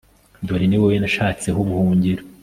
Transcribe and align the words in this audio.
dore 0.45 0.65
ni 0.67 0.77
wowe 0.81 0.95
nashatseho 1.01 1.57
ubuhungiro 1.65 2.21